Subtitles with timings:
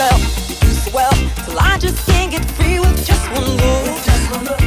[0.00, 1.12] spell, you swell,
[1.44, 4.59] till I just can't get free with just one move.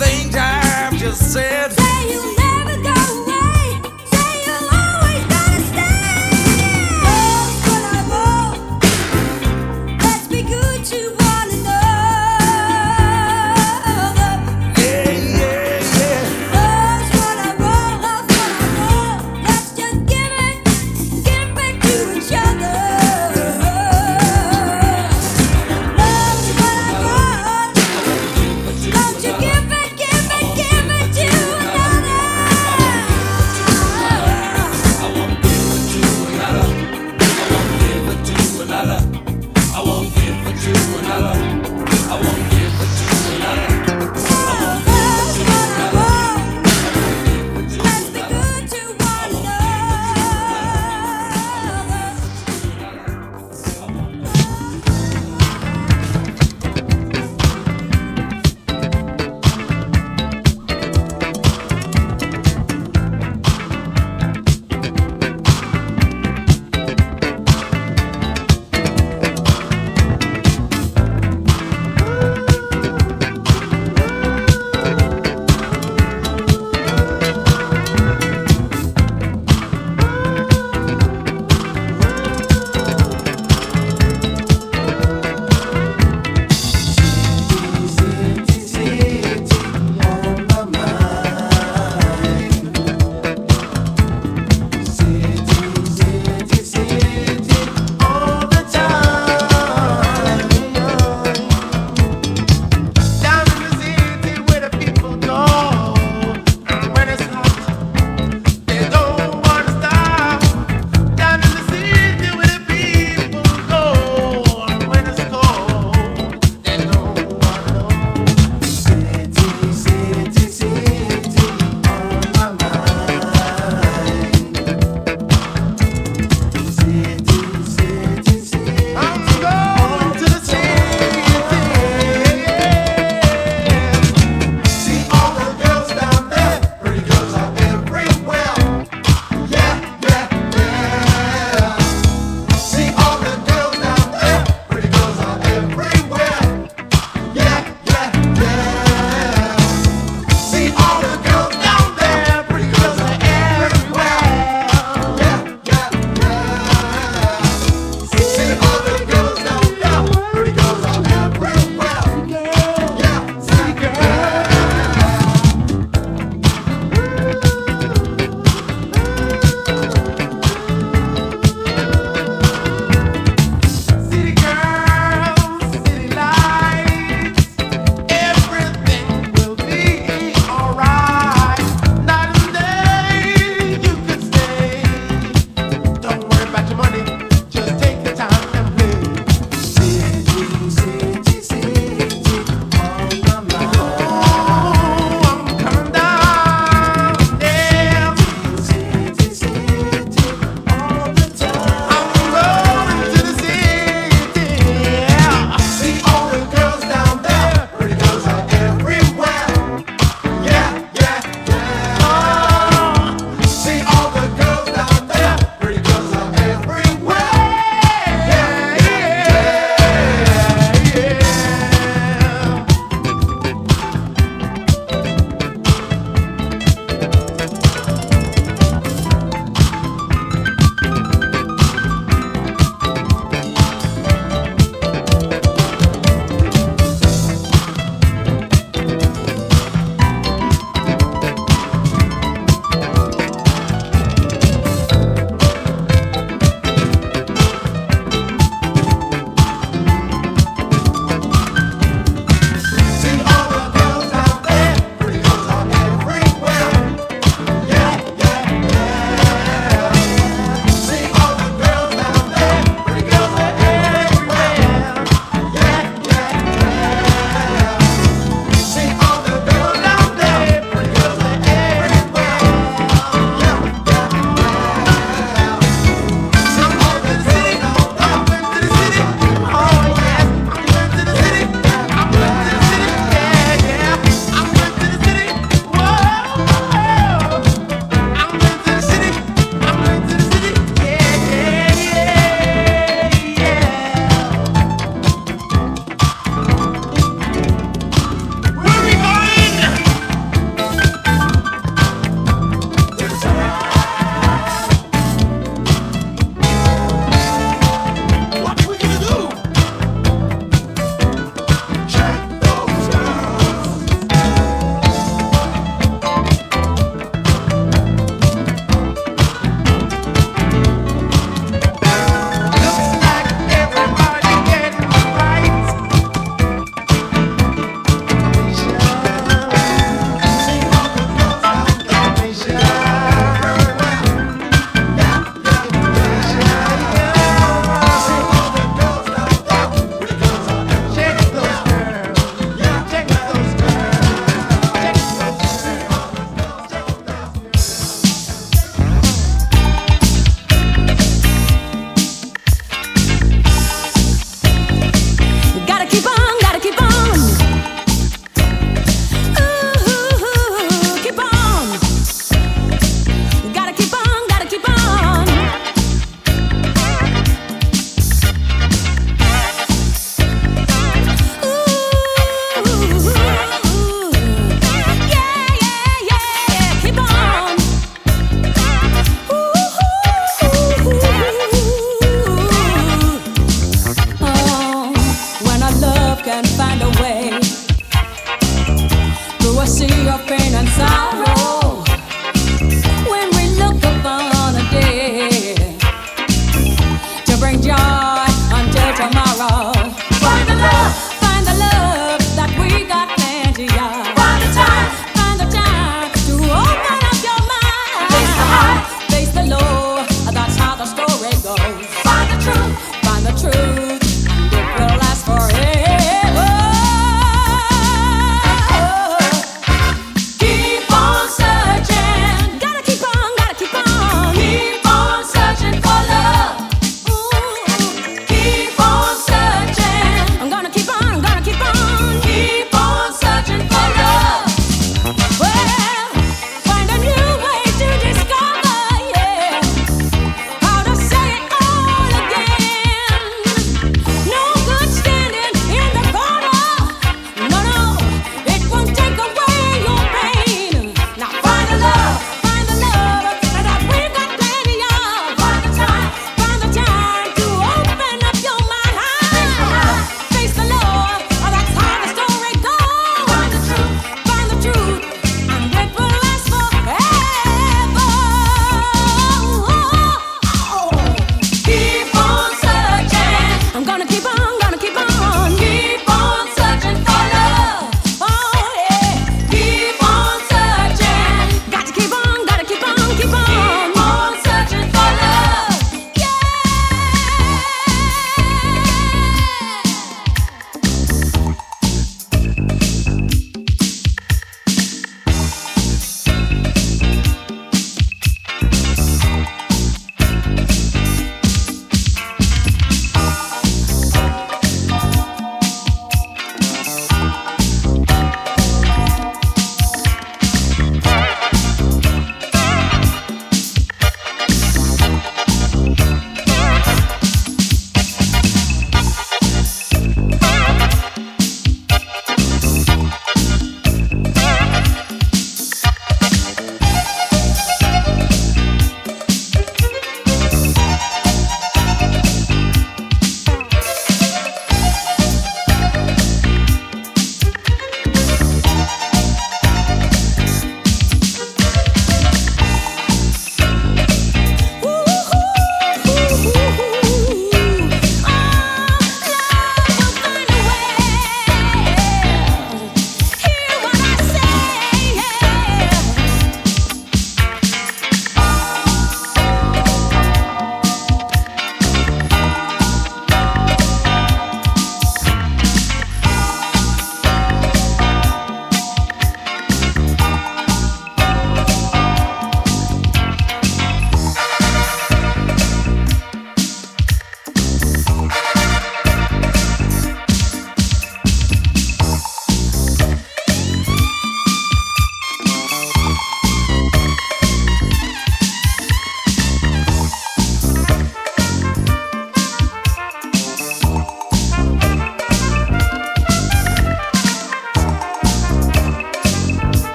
[0.00, 1.49] things I've just said.